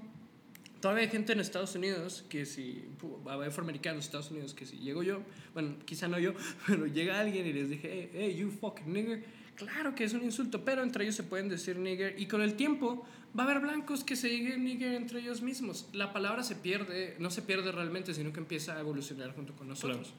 [0.81, 2.83] todavía hay gente en Estados Unidos que si,
[3.25, 5.21] va a afroamericanos Estados Unidos que si llego yo,
[5.53, 6.33] bueno, quizá no yo,
[6.67, 9.23] pero llega alguien y les dije, hey, hey, you fucking nigger,
[9.55, 12.55] claro que es un insulto, pero entre ellos se pueden decir nigger y con el
[12.55, 13.05] tiempo
[13.37, 15.87] va a haber blancos que se digan nigger entre ellos mismos.
[15.93, 19.67] La palabra se pierde, no se pierde realmente, sino que empieza a evolucionar junto con
[19.67, 20.13] nosotros.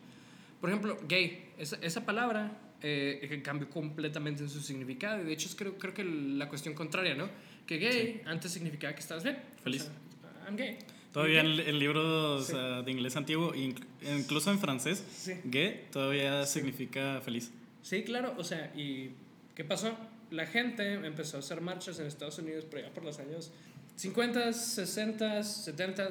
[0.62, 5.20] Por ejemplo, gay, esa, esa palabra eh, cambió completamente en su significado.
[5.20, 7.29] Y de hecho, es creo, creo que la cuestión contraria, ¿no?
[7.66, 9.38] Que gay antes significaba que estabas bien.
[9.62, 9.83] Feliz.
[9.83, 10.79] O sea, I'm gay.
[11.12, 12.53] Todavía en, ¿Y en libros Sí.
[12.57, 13.85] ah, de inglés antiguo, inc-
[14.18, 15.35] incluso en francés, Sí.
[15.44, 17.51] gay todavía significa feliz.
[17.83, 19.11] Sí, claro, o sea, ¿y
[19.57, 19.94] qué pasó?
[20.31, 23.51] La gente empezó a hacer marchas en Estados Unidos por allá por los años
[23.96, 26.09] 50, 60, 70,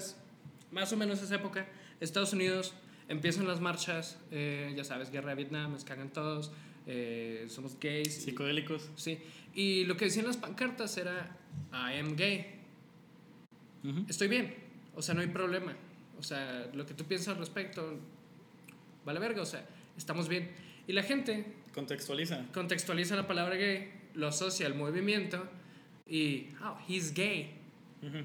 [0.71, 1.65] más o menos esa época.
[1.99, 2.73] Estados Unidos
[3.11, 6.51] empiezan las marchas, eh, ya sabes, guerra de Vietnam, nos cagan todos,
[6.87, 8.17] eh, somos gays.
[8.17, 8.89] y- Psicodélicos.
[8.95, 9.19] sí,
[9.53, 11.37] y lo que decían las pancartas era,
[11.71, 12.45] I am gay,
[14.07, 14.55] estoy bien,
[14.95, 15.75] o sea, no hay problema.
[16.19, 17.97] O sea, lo que tú piensas al respecto,
[19.05, 19.65] vale verga, o sea,
[19.97, 20.51] estamos bien.
[20.87, 22.45] Y la gente Contextualiza.
[22.53, 25.47] contextualiza la palabra gay, lo asocia al movimiento
[26.07, 27.51] y, oh, he's gay.
[28.03, 28.19] Ujú.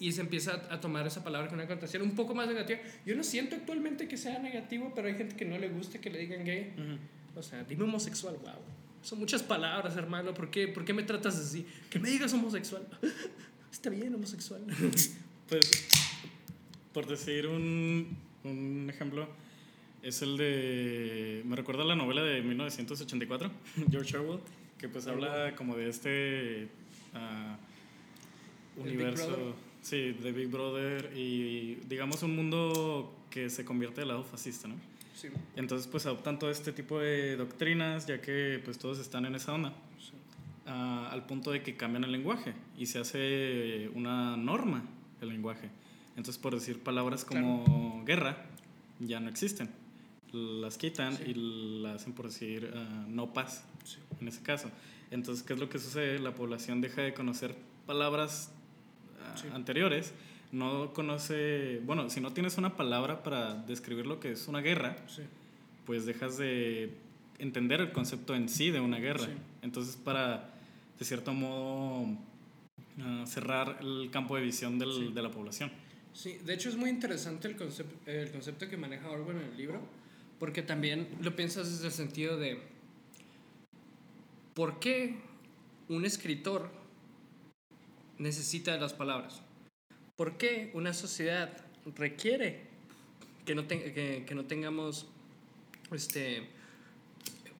[0.00, 2.80] Y se empieza a, tomar esa palabra con una connotación un poco más negativa.
[3.04, 6.10] Yo no siento actualmente que sea negativo, pero hay gente que no le gusta que
[6.10, 6.72] le digan gay.
[7.34, 8.62] O sea, dime homosexual, wow.
[9.02, 10.34] Son muchas palabras, hermano.
[10.34, 11.66] ¿Por qué, ¿Por qué me tratas así?
[11.90, 12.86] Que me digas homosexual.
[13.72, 14.62] Está bien, homosexual.
[15.48, 15.88] Pues,
[16.92, 19.26] por decir un, un ejemplo,
[20.02, 21.42] es el de.
[21.46, 23.50] Me recuerda la novela de 1984,
[23.90, 24.40] George Orwell,
[24.78, 26.68] que pues habla como de este
[27.14, 27.56] ah,
[28.76, 29.56] universo.
[29.88, 34.74] Sí, de Big Brother y digamos un mundo que se convierte del lado fascista, ¿no?
[35.14, 35.28] Sí.
[35.56, 39.54] Entonces, pues adoptan todo este tipo de doctrinas, ya que pues todos están en esa
[39.54, 40.12] onda, sí.
[40.66, 44.84] ah, al punto de que cambian el lenguaje y se hace una norma
[45.22, 45.70] el lenguaje.
[46.16, 48.44] Entonces, por decir palabras como guerra,
[49.00, 49.70] ya no existen.
[50.32, 51.32] Las quitan y
[51.82, 53.64] las hacen por decir ah, no paz,
[54.20, 54.70] en ese caso.
[55.10, 56.18] Entonces, ¿qué es lo que sucede?
[56.18, 58.52] La población deja de conocer palabras
[59.52, 60.12] anteriores,
[60.52, 64.96] no conoce, bueno, si no tienes una palabra para describir lo que es una guerra,
[65.84, 66.92] pues dejas de
[67.38, 69.28] entender el concepto en sí de una guerra.
[69.62, 70.54] Entonces, para,
[70.98, 72.06] de cierto modo,
[73.00, 75.70] ah, cerrar el campo de visión del, de la población.
[76.12, 79.56] Sí, de hecho es muy interesante el, concepto el concepto que maneja Orwell en el
[79.56, 79.80] libro,
[80.38, 82.60] porque también lo piensas desde el sentido de
[84.54, 85.14] por qué
[85.88, 86.70] un escritor
[88.18, 89.42] necesita de las palabras.
[90.16, 91.50] ¿Por qué una sociedad
[91.96, 92.66] requiere
[93.44, 95.06] que no, que, que no tengamos
[95.92, 96.48] este,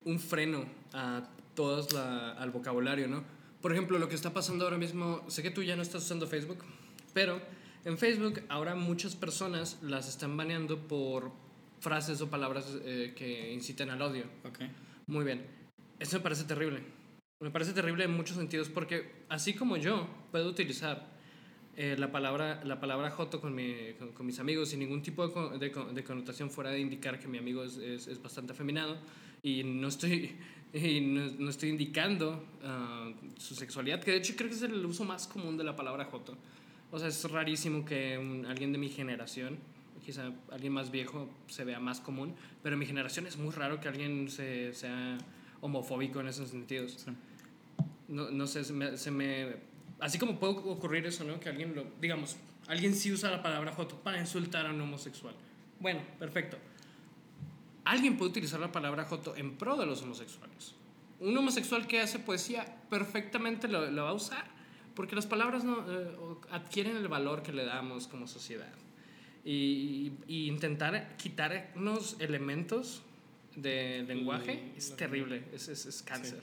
[0.05, 3.25] un freno a todos la, al vocabulario, ¿no?
[3.61, 6.27] Por ejemplo, lo que está pasando ahora mismo, sé que tú ya no estás usando
[6.27, 6.59] Facebook,
[7.13, 7.41] pero
[7.85, 11.33] en Facebook ahora muchas personas las están baneando por
[11.81, 14.25] frases o palabras eh, que inciten al odio.
[14.49, 14.71] Okay.
[15.07, 15.45] Muy bien.
[15.99, 16.83] Eso me parece terrible.
[17.41, 21.07] Me parece terrible en muchos sentidos porque así como yo puedo utilizar
[21.77, 25.71] eh, la, palabra, la palabra joto con, mi, con, mis amigos sin ningún tipo de,
[25.71, 28.99] de, connotación fuera de indicar que mi amigo es, es, es bastante afeminado
[29.41, 30.33] y no estoy,
[30.75, 34.85] y no, no estoy indicando uh, su sexualidad, que de hecho creo que es el
[34.85, 36.37] uso más común de la palabra joto.
[36.91, 38.15] O sea, es rarísimo que
[38.49, 39.59] alguien de mi generación,
[40.05, 43.81] quizá alguien más viejo, se vea más común, pero en mi generación es muy raro
[43.81, 45.19] que alguien se, sea
[45.61, 47.07] homofóbico en esos sentidos.
[48.09, 49.57] No, no sé, se me, se me,
[50.01, 51.39] Así como puede ocurrir eso, ¿no?
[51.41, 51.85] Que alguien lo...
[52.01, 55.35] Digamos, alguien sí usa la palabra joto para insultar a un homosexual.
[55.81, 56.57] Bueno, perfecto.
[57.85, 60.75] Alguien puede utilizar la palabra joto en pro de los homosexuales.
[61.21, 64.59] Un homosexual que hace poesía perfectamente lo, lo va a usar
[64.99, 66.11] porque las palabras no, eh,
[66.51, 68.73] adquieren el valor que le damos como sociedad.
[69.45, 73.03] Y, intentar quitar unos elementos
[73.55, 76.43] de lenguaje es terrible, es, es, es cáncer.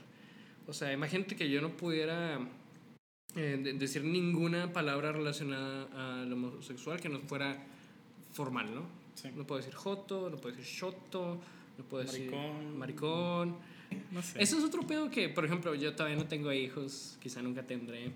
[0.67, 2.39] O sea, imagínate que yo no pudiera
[3.35, 7.63] eh, decir ninguna palabra relacionada al homosexual que no fuera
[8.31, 9.05] formal, ¿no?
[9.35, 11.39] No puedo decir joto, no puedo decir shoto,
[11.77, 12.31] no puedo decir
[12.75, 13.57] maricón.
[14.35, 18.11] eso es otro pedo que, por ejemplo, yo todavía no tengo hijos, quizá nunca tendré.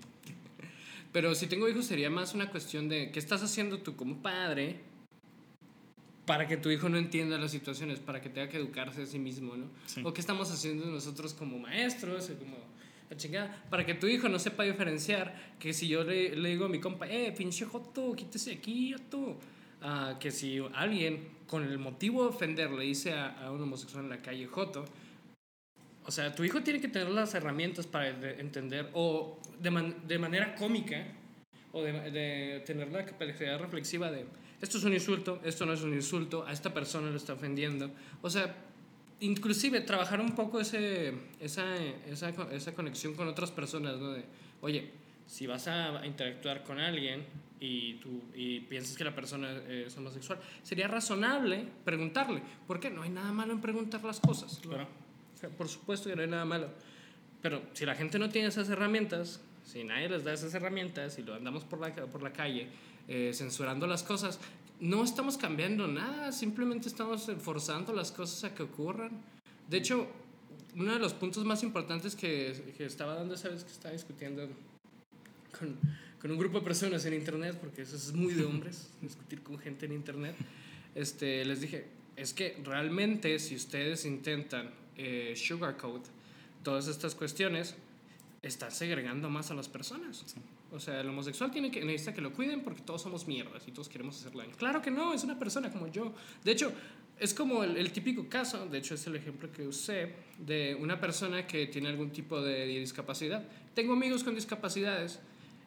[1.12, 4.80] Pero si tengo hijos sería más una cuestión de qué estás haciendo tú como padre
[6.30, 9.18] para que tu hijo no entienda las situaciones, para que tenga que educarse a sí
[9.18, 9.68] mismo, ¿no?
[10.04, 12.56] O qué estamos haciendo nosotros como maestros, como
[13.10, 16.66] la chingada, para que tu hijo no sepa diferenciar que si yo le, le digo
[16.66, 19.38] a mi compa, eh, pinche joto, quítese aquí, joto.
[19.82, 24.04] Uh, que si alguien con el motivo de ofender le dice a, a un homosexual
[24.04, 24.84] en la calle joto,
[26.06, 30.54] o sea, tu hijo tiene que tener las herramientas para entender, o de, de manera
[30.54, 31.08] cómica,
[31.72, 34.26] o de, de, tener la capacidad reflexiva de,
[34.60, 37.90] esto es un insulto, esto no es un insulto, a esta persona lo está ofendiendo.
[38.22, 38.54] O sea,
[39.20, 41.76] inclusive trabajar un poco ese, esa,
[42.08, 44.12] esa, esa conexión con otras personas, ¿no?
[44.12, 44.24] De,
[44.60, 44.90] oye,
[45.26, 47.24] si vas a interactuar con alguien
[47.60, 52.42] y, tú, y piensas que la persona es homosexual, sería razonable preguntarle.
[52.66, 52.90] ¿Por qué?
[52.90, 54.58] No hay nada malo en preguntar las cosas.
[54.60, 54.88] Claro
[55.48, 56.68] por supuesto que no hay nada malo.
[57.42, 61.22] Pero si la gente no tiene esas herramientas, si nadie les da esas herramientas y
[61.22, 62.68] lo andamos por la, por la calle
[63.10, 64.38] eh, censurando las cosas,
[64.78, 69.10] no estamos cambiando nada, simplemente estamos forzando las cosas a que ocurran.
[69.68, 70.06] De hecho,
[70.76, 74.48] uno de los puntos más importantes que, que estaba dando esa vez que estaba discutiendo
[75.58, 75.76] con,
[76.22, 79.58] con, un grupo de personas en internet, porque eso es muy de hombres, discutir con
[79.58, 80.36] gente en internet,
[80.94, 86.04] este, les dije, es que realmente si ustedes intentan eh, sugarcoat
[86.62, 87.74] todas estas cuestiones,
[88.40, 90.24] está segregando más a las personas.
[90.72, 93.72] O sea, el homosexual tiene que, necesita que lo cuiden porque todos somos mierdas y
[93.72, 94.52] todos queremos hacer daño.
[94.56, 96.12] Claro que no, es una persona como yo.
[96.44, 96.72] De hecho,
[97.18, 101.46] es como el, típico caso, de hecho es el ejemplo que usé, de una persona
[101.46, 103.42] que tiene algún tipo de discapacidad.
[103.74, 105.20] Tengo amigos con discapacidades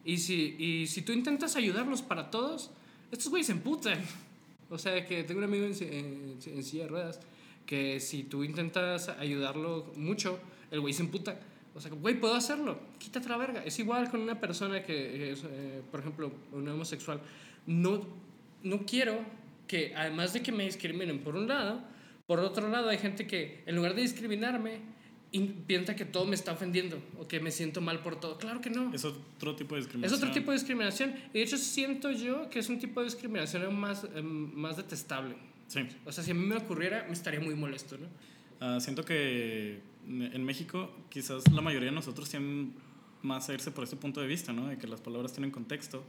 [0.05, 2.71] y si, y si tú intentas ayudarlos para todos,
[3.11, 3.99] estos güeyes se emputan.
[4.69, 7.19] O sea, que tengo un amigo en, en silla de ruedas
[7.65, 10.39] que si tú intentas ayudarlo mucho,
[10.71, 11.39] el güey se emputa.
[11.75, 13.63] O sea, güey, puedo hacerlo, quítate la verga.
[13.63, 17.19] Es igual con una persona que es, eh, por ejemplo, un homosexual.
[17.65, 18.01] No,
[18.63, 19.19] no quiero
[19.67, 21.81] que, además de que me discriminen por un lado,
[22.27, 24.81] por otro lado hay gente que en lugar de discriminarme,
[25.65, 28.37] piensa que todo me está ofendiendo o que me siento mal por todo.
[28.37, 28.93] Claro que no.
[28.93, 30.17] Es otro tipo de discriminación.
[30.17, 31.15] Es otro tipo de discriminación.
[31.33, 35.35] Y de hecho siento yo que es un tipo de discriminación más, em, más detestable.
[35.67, 35.87] Sí.
[36.05, 38.07] O sea, si a mí me ocurriera, me estaría muy molesto, ¿no?
[38.61, 42.73] Uh, siento que en México quizás la mayoría de nosotros tienen
[43.21, 44.67] más a irse por este punto de vista, ¿no?
[44.67, 46.03] De que las palabras tienen contexto.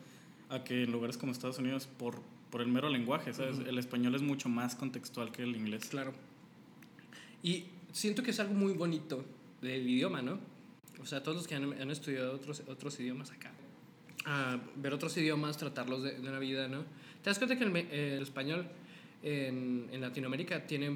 [0.49, 3.59] a que en lugares como Estados Unidos, por, por el mero lenguaje, ¿sabes?
[3.59, 5.87] El español es mucho más contextual que el inglés.
[5.87, 6.13] Claro.
[7.43, 9.25] Y siento que es algo muy bonito
[9.61, 10.39] del idioma, ¿no?
[11.01, 13.53] O sea, todos los que han, han estudiado otros, otros idiomas acá,
[14.27, 16.85] a ver otros idiomas, tratarlos de, de una vida, ¿no?
[17.23, 18.67] Te das cuenta que el, el español
[19.23, 20.91] en, en Latinoamérica tiene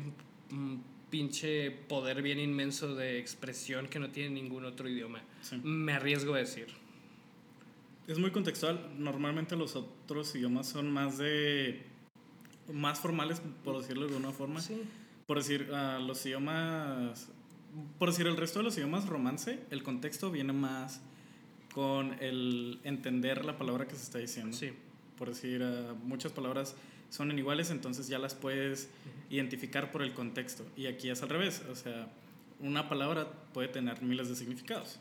[0.50, 5.22] un pinche poder bien inmenso de expresión que no tiene ningún otro idioma.
[5.42, 5.56] Sí.
[5.62, 6.66] Me arriesgo a decir.
[8.06, 8.90] Es muy contextual.
[8.98, 11.82] Normalmente los otros idiomas son más de.
[12.72, 14.60] más formales, por decirlo de alguna forma.
[14.60, 14.82] Sí.
[15.26, 17.28] Por decir, ah, los idiomas.
[17.98, 21.02] Por decir, el resto de los idiomas romance, el contexto viene más
[21.74, 24.56] con el entender la palabra que se está diciendo.
[24.56, 24.72] Sí.
[25.18, 26.76] Por decir, ah, muchas palabras
[27.10, 28.90] son iguales, entonces ya las puedes
[29.30, 30.64] identificar por el contexto.
[30.76, 31.62] Y aquí es al revés.
[31.70, 32.08] O sea,
[32.60, 34.98] una palabra puede tener miles de significados.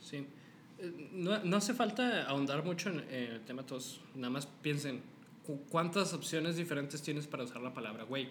[0.00, 0.26] Sí.
[0.78, 4.00] Eh, No, no hace falta ahondar mucho en, el tema todos.
[4.14, 5.02] Nada más piensen,
[5.46, 8.28] cu- ¿cuántas opciones diferentes tienes para usar la palabra güey?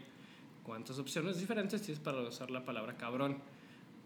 [0.64, 3.38] ¿Cuántas opciones diferentes tienes para usar la palabra cabrón?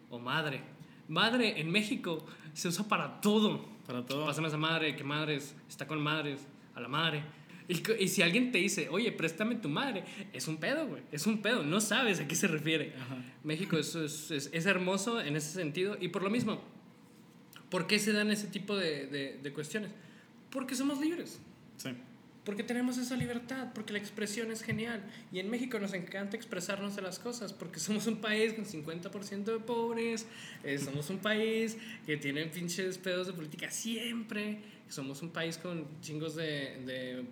[0.10, 0.62] O madre.
[1.10, 3.66] Madre en México se usa para todo.
[3.86, 4.26] Para todo.
[4.26, 7.24] Pásame a esa madre, que madres, está con madres, a la madre.
[7.68, 11.26] Y, y si alguien te dice, oye, préstame tu madre, es un pedo, güey, es
[11.28, 12.94] un pedo, no sabes a qué se refiere.
[13.00, 13.18] Ajá.
[13.44, 16.62] México es, es, es- es hermoso en ese sentido y por lo mismo,
[17.70, 19.92] ¿por qué se dan ese tipo de, de- de cuestiones?
[20.50, 21.40] Porque somos libres,
[21.78, 21.90] Sí.
[22.46, 26.96] porque tenemos esa libertad, porque la expresión es genial y en México nos encanta expresarnos
[26.96, 30.28] de las cosas, porque somos un país con 50% de pobres,
[30.64, 35.88] eh, somos un país que tiene pinches pedos de política siempre, somos un país con
[36.02, 37.24] chingos de, de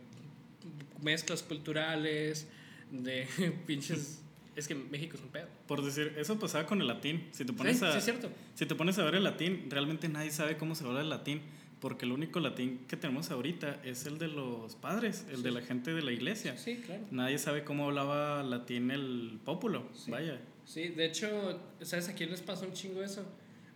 [1.02, 2.47] mezclas culturales,
[2.91, 3.28] de
[3.67, 4.21] pinches...
[4.54, 5.47] Es que México es un pedo.
[5.65, 7.30] Por decir, eso pasaba con el latín.
[7.32, 8.30] Si te pones Sí, a, sí, es cierto.
[8.54, 11.41] Si te pones a ver el latín, realmente nadie sabe cómo se habla el latín,
[11.80, 15.43] porque el único latín que tenemos ahorita es el de los padres, el Sí.
[15.43, 16.58] de la gente de la iglesia.
[16.58, 17.02] Sí, claro.
[17.12, 19.88] Nadie sabe cómo hablaba latín el pópulo.
[19.95, 20.12] Sí.
[20.12, 20.38] Vaya.
[20.65, 23.26] Sí, de hecho, ¿sabes a quién les pasa un chingo eso?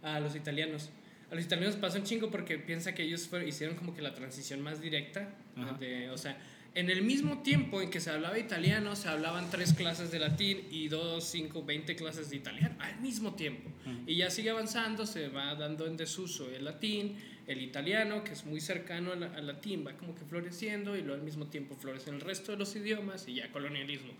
[0.04, 0.90] A los italianos.
[1.32, 4.14] A los italianos pasa un chingo porque piensa que ellos fueron- hicieron como que la
[4.14, 5.34] transición más directa.
[5.80, 6.38] De- o sea,
[6.76, 10.68] en el mismo tiempo en que se hablaba italiano, se hablaban tres clases de latín
[10.70, 13.70] y dos, cinco, veinte clases de italiano al mismo tiempo.
[14.06, 17.16] Y ya sigue avanzando, se va dando en desuso el latín,
[17.48, 21.16] el italiano, que es muy cercano al, al latín, va como que floreciendo y luego
[21.16, 24.12] al mismo tiempo florecen el resto de los idiomas y ya colonialismo.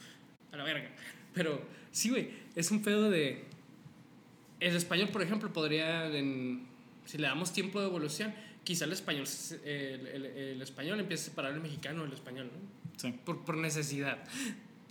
[0.52, 0.90] A la verga.
[1.34, 3.44] Pero sí, güey, es un pedo de...
[4.62, 6.66] El español, por ejemplo, podría, en-
[7.06, 8.34] si le damos tiempo de evolución,
[8.66, 9.26] quizá el español,
[9.64, 13.00] el, el- el español empiece a separar el mexicano del español, ¿no?
[13.00, 13.14] Sí.
[13.24, 14.18] Por, por necesidad,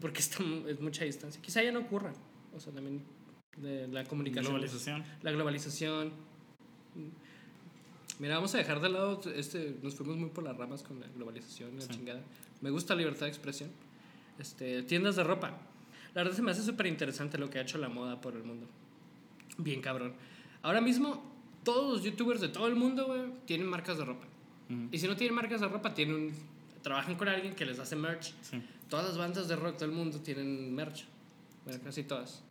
[0.01, 1.43] porque está, es mucha distancia.
[1.43, 2.15] Quizá ya no ocurra.
[2.57, 3.03] O sea, también
[3.59, 4.53] de la comunicación.
[4.55, 5.05] Globalización.
[5.23, 6.13] La globalización.
[8.21, 11.07] Mira, vamos a dejar de lado, este, nos fuimos muy por las ramas con la
[11.09, 11.89] globalización, la Sí.
[11.89, 12.21] chingada.
[12.61, 13.71] Me gusta la libertad de expresión.
[14.39, 15.49] Este, tiendas de ropa.
[16.15, 18.45] La verdad se me hace súper interesante lo que ha hecho la moda por el
[18.45, 18.67] mundo.
[19.59, 20.15] Bien cabrón.
[20.63, 21.34] Ahora mismo,
[21.65, 24.27] todos los youtubers de todo el mundo, güey, tienen marcas de ropa.
[24.71, 24.89] Ujú.
[24.93, 26.33] Y si no tienen marcas de ropa, tienen un-
[26.83, 28.35] trabajan con alguien que les hace merch.
[28.43, 28.63] Sí.
[28.89, 31.05] Todas las bandas de rock del mundo tienen merch.
[31.65, 32.43] Bueno, casi todas.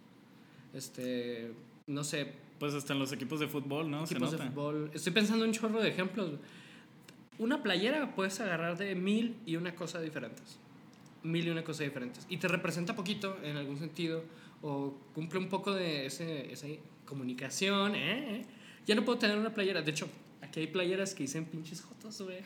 [0.74, 1.52] Este,
[1.88, 4.08] no sé, Pues hasta en los equipos de fútbol, ¿no?
[4.08, 4.50] Se equipos de nota.
[4.50, 4.92] fútbol.
[4.94, 6.32] Estoy pensando en un chorro de ejemplos.
[7.38, 10.58] Una playera puedes agarrar de mil y una cosa diferentes.
[11.24, 12.26] Mil y una cosa diferentes.
[12.30, 14.24] Y te representa poquito en algún sentido
[14.62, 16.68] o cumple un poco de ese, esa
[17.06, 17.96] comunicación.
[17.96, 18.46] ¿eh?
[18.86, 19.82] Ya no puedo tener una playera.
[19.82, 20.08] De hecho,
[20.42, 22.40] aquí hay playeras que dicen pinches jotos, güey.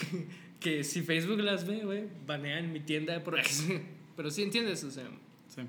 [0.60, 3.64] que si Facebook las ve, güey, banean mi tienda por eso.
[4.16, 5.04] Pero sí entiendes, o sea.
[5.48, 5.62] Sí.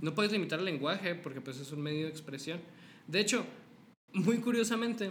[0.00, 2.60] No puedes limitar el lenguaje porque pues es un medio de expresión.
[3.06, 3.44] De hecho,
[4.12, 5.10] muy curiosamente,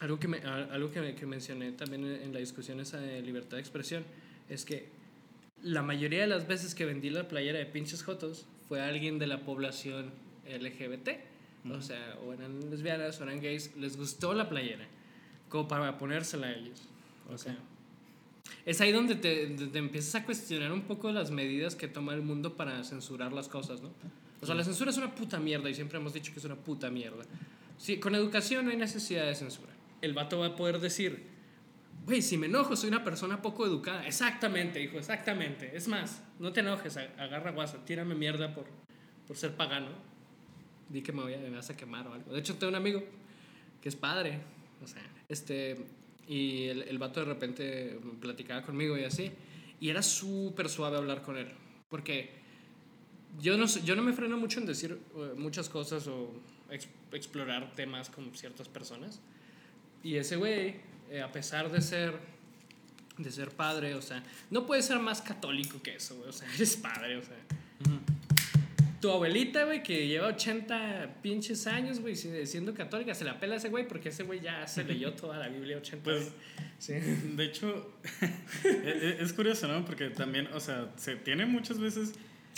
[0.00, 3.56] algo que, me- algo que, me- que mencioné también en, la discusión esa de libertad
[3.56, 4.04] de expresión
[4.48, 4.88] es que
[5.62, 9.18] la mayoría de las veces que vendí la playera de pinches jotos fue a alguien
[9.18, 10.10] de la población
[10.48, 11.10] LGBT.
[11.70, 14.86] O sea, o eran lesbianas o eran gays, les gustó la playera,
[15.48, 16.82] como para ponérsela a ellos.
[17.32, 17.56] O sea,
[18.66, 22.22] es ahí donde te, te empiezas a cuestionar un poco las medidas que toma el
[22.22, 23.90] mundo para censurar las cosas, ¿no?
[24.42, 26.56] O sea, la censura es una puta mierda y siempre hemos dicho que es una
[26.56, 27.24] puta mierda.
[27.78, 29.72] Sí, con educación no hay necesidad de censura.
[30.02, 31.24] El vato va a poder decir,
[32.04, 34.06] güey, si me enojo soy una persona poco educada.
[34.06, 35.74] Exactamente, hijo, exactamente.
[35.74, 38.66] Es más, no te enojes, agarra guasa, tírame mierda por,
[39.26, 39.88] por ser pagano.
[40.88, 42.32] Di que me, voy a, me vas a quemar o algo.
[42.32, 43.02] De hecho, tengo un amigo
[43.80, 44.38] que es padre,
[44.82, 45.76] o sea, este,
[46.28, 49.30] y el, el vato de repente platicaba conmigo y así,
[49.80, 51.48] y era súper suave hablar con él,
[51.88, 52.30] porque
[53.40, 56.30] yo no, yo no me freno mucho en decir eh, muchas cosas o
[56.70, 59.20] ex- explorar temas con ciertas personas,
[60.02, 60.76] y ese güey,
[61.10, 62.34] eh, a pesar de ser
[63.18, 66.48] de ser padre, o sea, no puedes ser más católico que eso, güey, o sea,
[66.54, 67.36] eres padre, o sea.
[69.04, 73.58] Tu abuelita, güey, que lleva 80 pinches años, güey, siendo católica, se la pela a
[73.58, 76.32] ese güey porque ese güey ya se leyó toda la Biblia 80 Pues,
[76.78, 76.94] sí.
[76.94, 77.92] de hecho,
[78.64, 79.84] es, es curioso, ¿no?
[79.84, 82.14] Porque también, o sea, se tiene muchas veces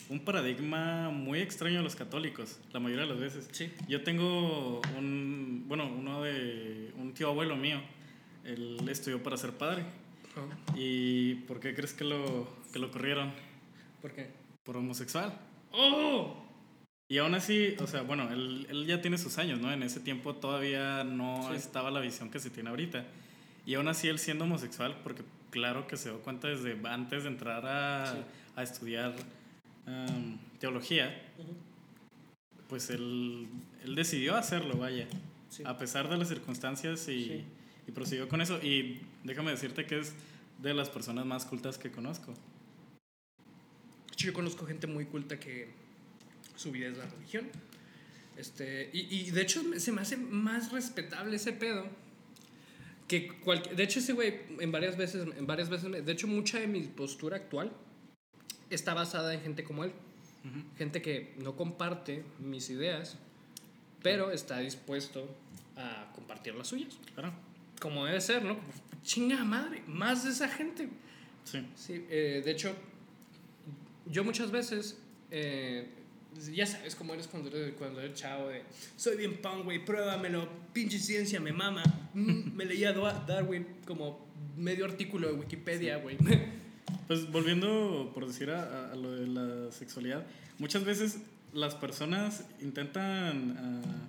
[0.08, 3.48] un paradigma muy extraño a los católicos, la mayoría de las veces.
[3.50, 3.72] Sí.
[3.88, 7.82] Yo tengo un, bueno, uno de, un tío abuelo mío,
[8.44, 9.82] él estudió para ser padre.
[10.36, 10.76] Oh.
[10.76, 13.32] ¿Y por qué crees que lo, que lo corrieron?
[14.00, 14.28] ¿Por qué?
[14.62, 15.36] Por homosexual.
[15.76, 16.34] ¡Oh!
[17.08, 19.72] Y aún así, o sea, bueno, él, él ya tiene sus años, ¿no?
[19.72, 21.56] En ese tiempo todavía no Sí.
[21.56, 23.04] estaba la visión que se tiene ahorita.
[23.64, 27.28] Y aún así, él siendo homosexual, porque claro que se dio cuenta desde antes de
[27.28, 28.18] entrar a, Sí.
[28.56, 29.14] a estudiar
[29.86, 31.16] um, teología,
[32.68, 33.46] pues él,
[33.84, 35.06] él decidió hacerlo, vaya.
[35.48, 35.62] Sí.
[35.64, 37.44] A pesar de las circunstancias y,
[37.86, 38.58] y prosiguió con eso.
[38.62, 40.14] Y déjame decirte que es
[40.60, 42.34] de las personas más cultas que conozco.
[44.16, 45.68] Yo conozco gente muy culta que
[46.56, 47.48] su vida es la religión.
[48.36, 51.86] Este, y, y de hecho se me hace más respetable ese pedo.
[53.08, 56.58] Que cualquier, de hecho ese güey en varias veces, en varias veces, de hecho mucha
[56.58, 57.72] de mi postura actual
[58.70, 59.92] está basada en gente como él.
[60.78, 63.18] Gente que no comparte mis ideas,
[64.00, 65.28] pero está dispuesto
[65.76, 66.96] a compartir las suyas.
[67.14, 67.32] Claro.
[67.80, 68.56] Como debe ser, ¿no?
[69.02, 70.88] Chinga madre, más de esa gente.
[71.42, 71.66] Sí.
[71.74, 72.76] Sí, eh, de hecho,
[74.10, 74.98] yo muchas veces,
[75.30, 75.88] eh,
[76.52, 78.62] ya sabes cómo eres cuando eres, cuando eres chavo, de,
[78.96, 81.82] soy bien pan, güey, pruébamelo, pinche ciencia, me mama.
[82.14, 86.16] Mm, me leía Darwin como medio artículo de Wikipedia, güey.
[87.08, 90.26] Pues volviendo, por decir, a, a lo de la sexualidad,
[90.58, 91.18] muchas veces
[91.52, 94.08] las personas intentan ah,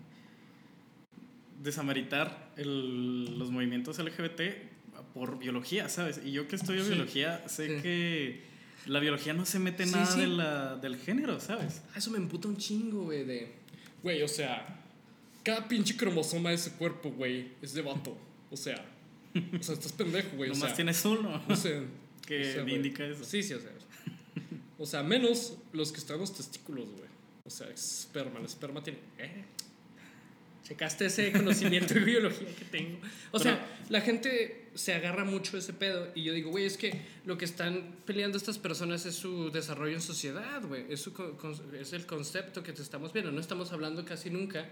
[1.61, 4.41] desameritar el- los movimientos LGBT
[5.13, 6.21] por biología, ¿sabes?
[6.23, 6.89] Y yo que estudio Sí.
[6.91, 7.81] biología, sé Sí.
[7.83, 8.41] que
[8.87, 10.19] la biología no se mete Sí, nada sí.
[10.21, 11.81] de la- del género, ¿sabes?
[11.93, 13.53] Ah, Eso me emputa un chingo, güey, de...
[14.03, 14.81] Güey, o sea,
[15.43, 18.17] cada pinche cromosoma de ese cuerpo, güey, es de vato.
[18.51, 18.83] O sea,
[19.59, 20.49] o sea, estás pendejo, güey.
[20.49, 21.43] o Nomás sea, tienes uno.
[21.49, 21.83] O sea,
[22.25, 23.23] que o sea, indica eso.
[23.23, 23.71] Sí, sí, o sea.
[24.79, 27.09] O sea, menos los que están en los testículos, güey.
[27.45, 28.39] O sea, esperma.
[28.39, 28.99] El esperma tiene.
[29.17, 29.43] ¿Eh?
[30.67, 32.97] Checaste ese conocimiento de biología que tengo.
[33.31, 36.09] O sea, la gente se agarra mucho ese pedo.
[36.13, 36.91] Y yo digo, güey, es que
[37.25, 40.83] lo que están peleando estas personas es su desarrollo en sociedad, güey.
[40.89, 41.13] Es, su
[41.79, 43.31] es el concepto que te estamos viendo.
[43.31, 44.67] No estamos hablando casi nunca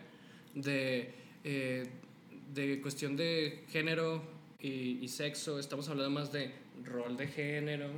[0.54, 1.14] de,
[1.46, 1.88] eh,
[2.54, 4.22] de cuestión de género
[4.60, 5.60] y, y sexo.
[5.60, 6.52] Estamos hablando más de
[6.84, 7.90] rol de género,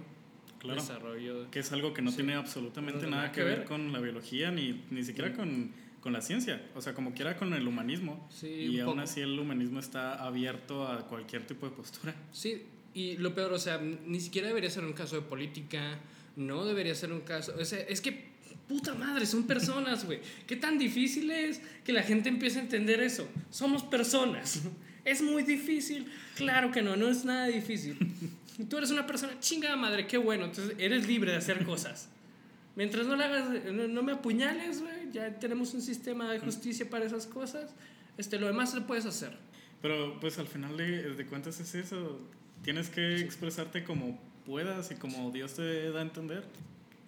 [0.60, 0.82] Claro.
[0.82, 1.50] desarrollo.
[1.52, 2.18] Que es algo que no Sí.
[2.18, 3.68] tiene absolutamente No, nada, nada que ver, ver.
[3.68, 6.62] con la biología, ni, ni siquiera con, con la ciencia.
[6.76, 8.28] O sea, como quiera con el humanismo.
[8.32, 9.02] Sí, y aún poco.
[9.02, 12.16] así el humanismo está abierto a cualquier tipo de postura.
[12.32, 16.00] Sí, y lo peor, o sea, ni siquiera debería ser un caso de política,
[16.36, 18.30] no debería ser un caso, o sea, es que,
[18.68, 20.20] puta madre, son personas, güey.
[20.46, 23.28] ¿Qué tan difícil es que la gente empiece a entender eso?
[23.50, 24.62] Somos personas.
[25.06, 26.12] ¿Es muy difícil?
[26.36, 27.98] Claro que no, no es nada difícil.
[28.70, 32.10] Tú eres una persona chingada madre, qué bueno, entonces eres libre de hacer cosas.
[32.78, 36.90] Mientras no, le hagas, no, no me apuñales, güey, ya tenemos un sistema de justicia
[36.90, 37.74] para esas cosas.
[38.18, 39.36] Este, lo demás lo puedes hacer.
[39.82, 42.22] Pero pues al final de, de cuentas es eso.
[42.64, 43.24] Tienes que Sí.
[43.24, 46.44] expresarte como puedas y como Dios te da a entender.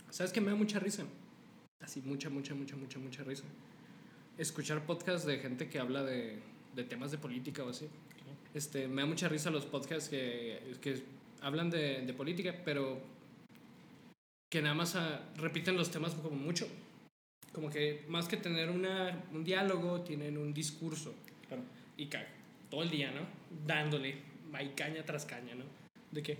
[0.09, 1.03] ¿Sabes que me da mucha risa?
[1.81, 3.43] Así, mucha, mucha, mucha, mucha, mucha risa.
[4.37, 6.39] Escuchar podcasts de gente que habla de,
[6.75, 7.87] de temas de política o así.
[8.55, 11.03] Este, me da mucha risa los podcasts que, que
[11.41, 13.01] hablan de, de política, pero
[14.49, 16.67] que nada más ah, repiten los temas como mucho.
[17.53, 21.13] Como que más que tener una, un diálogo, tienen un discurso.
[21.47, 21.63] Claro.
[21.97, 22.27] Y ca-
[22.69, 23.21] todo el día, ¿no?
[23.65, 24.15] Dándole,
[24.53, 25.65] ahí caña tras caña, ¿no?
[26.11, 26.37] De que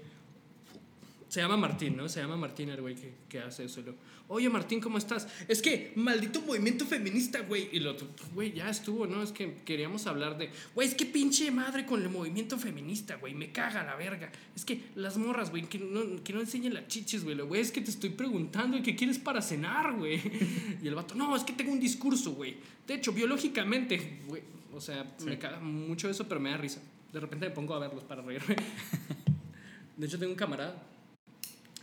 [1.30, 2.10] se llama Martín, ¿no?
[2.10, 3.82] Se llama Martín el güey que, que hace eso.
[3.82, 3.94] lo,
[4.30, 5.28] Oye, Martín, ¿cómo estás?
[5.48, 7.70] Es que, maldito movimiento feminista, güey.
[7.72, 9.22] Y lo otro, güey, ya estuvo, ¿no?
[9.22, 13.36] Es que queríamos hablar de, güey, es que pinche madre con el movimiento feminista, güey.
[13.36, 14.32] Me caga la verga.
[14.56, 17.36] Es que las morras, güey, que no, que no enseñen las chiches, güey.
[17.36, 20.20] Lo, Güey, es que te estoy preguntando, ¿y qué quieres para cenar, güey?
[20.82, 22.56] Y el vato, no, es que tengo un discurso, güey.
[22.88, 24.42] De hecho, biológicamente, güey.
[24.74, 26.82] O sea, me caga mucho eso, pero me da risa.
[27.12, 28.56] De repente me pongo a verlos para reírme.
[29.98, 30.89] De hecho, tengo un camarada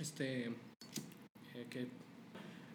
[0.01, 1.86] este, eh, que,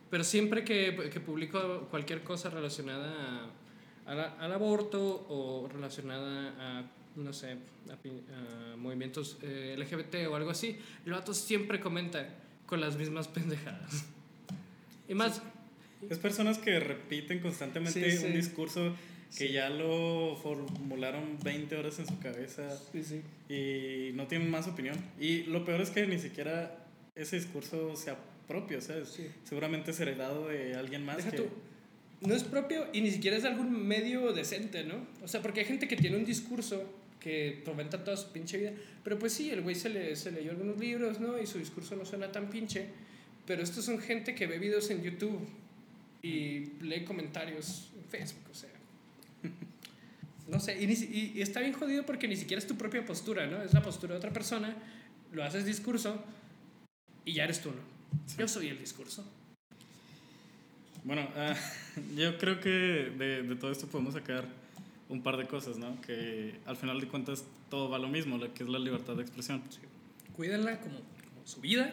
[0.10, 6.54] pero siempre que, que publico cualquier cosa relacionada a- a la- al aborto o relacionada
[6.80, 6.84] a,
[7.16, 7.58] no sé,
[7.92, 12.28] a, pi- a movimientos eh, LGBT o algo así, el vato siempre comenta
[12.66, 14.06] con las mismas pendejadas.
[15.08, 15.42] Y más,
[16.10, 18.26] Es personas que repiten constantemente Sí, sí.
[18.26, 18.96] un discurso
[19.38, 23.22] que ya lo formularon 20 horas en su cabeza Sí, sí.
[23.54, 24.96] y no tienen más opinión.
[25.20, 26.86] Y lo peor es que ni siquiera
[27.16, 29.10] ese discurso sea propio, ¿sabes?
[29.10, 29.28] Sí.
[29.44, 31.18] Seguramente es heredado de alguien más.
[31.18, 31.48] Deja que, tú,
[32.22, 34.96] no es propio y ni siquiera es de algún medio decente, ¿no?
[35.24, 36.84] O sea, porque hay gente que tiene un discurso
[37.20, 38.72] que fomenta toda su pinche vida,
[39.04, 41.40] pero pues sí, el güey se, le, se leyó algunos libros, ¿no?
[41.40, 42.88] Y su discurso no suena tan pinche,
[43.46, 45.40] pero estos son gente que ve videos en YouTube
[46.24, 48.70] y lee comentarios en Facebook, o sea.
[50.48, 53.06] No sé, y, ni y- y está bien jodido porque ni siquiera es tu propia
[53.06, 53.62] postura, ¿no?
[53.64, 54.76] Es la postura de otra persona,
[55.32, 56.22] lo haces discurso
[57.26, 57.78] y ya eres tú, ¿no?
[58.38, 59.26] Yo soy el discurso.
[61.04, 61.56] Bueno, ah,
[62.16, 64.46] yo creo que de, de todo esto podemos sacar
[65.10, 66.00] un par de cosas, ¿no?
[66.02, 69.16] Que al final de cuentas todo va a lo mismo, lo que es la libertad
[69.16, 69.62] de expresión.
[70.36, 71.88] cuídenla como, como su vida.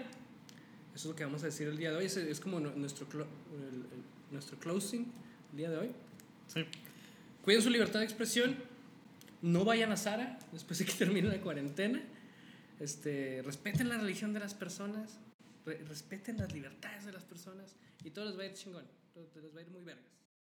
[0.94, 2.04] Eso es lo que vamos a decir el día de hoy.
[2.06, 4.02] Es, es como nu- nuestro, clo- el- el-
[4.32, 5.06] nuestro closing
[5.52, 5.90] el día de hoy.
[6.52, 6.64] Sí.
[7.42, 8.56] Cuiden su libertad de expresión.
[9.40, 12.00] No vayan a Sara después de que termine la cuarentena.
[12.80, 15.18] Este, respeten la religión de las personas.
[15.66, 17.74] re- respeten las libertades de las personas.
[18.04, 18.84] Y todo les va a ir chingón.
[19.14, 20.06] Todo les va a ir muy vergas.